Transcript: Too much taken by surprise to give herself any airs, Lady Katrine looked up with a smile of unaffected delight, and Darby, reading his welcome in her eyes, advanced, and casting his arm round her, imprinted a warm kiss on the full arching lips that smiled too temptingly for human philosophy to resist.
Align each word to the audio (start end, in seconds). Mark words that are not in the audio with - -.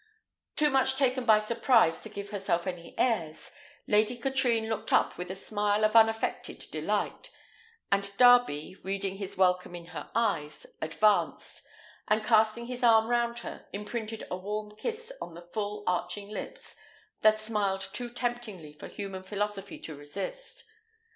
Too 0.55 0.71
much 0.71 0.95
taken 0.95 1.25
by 1.25 1.37
surprise 1.37 1.99
to 2.01 2.09
give 2.09 2.31
herself 2.31 2.65
any 2.65 2.97
airs, 2.97 3.51
Lady 3.85 4.17
Katrine 4.17 4.67
looked 4.67 4.91
up 4.91 5.15
with 5.15 5.29
a 5.29 5.35
smile 5.35 5.85
of 5.85 5.95
unaffected 5.95 6.57
delight, 6.71 7.29
and 7.91 8.11
Darby, 8.17 8.75
reading 8.83 9.17
his 9.17 9.37
welcome 9.37 9.75
in 9.75 9.85
her 9.93 10.09
eyes, 10.15 10.65
advanced, 10.81 11.63
and 12.07 12.23
casting 12.23 12.65
his 12.65 12.83
arm 12.83 13.09
round 13.09 13.37
her, 13.45 13.67
imprinted 13.73 14.25
a 14.31 14.37
warm 14.37 14.75
kiss 14.75 15.11
on 15.21 15.35
the 15.35 15.41
full 15.53 15.83
arching 15.85 16.29
lips 16.29 16.75
that 17.21 17.39
smiled 17.39 17.87
too 17.93 18.09
temptingly 18.09 18.73
for 18.73 18.87
human 18.87 19.21
philosophy 19.21 19.77
to 19.81 19.93
resist. 19.95 20.63